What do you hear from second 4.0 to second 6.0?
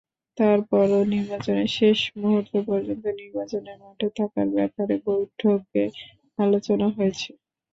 থাকার ব্যাপারে বৈঠকে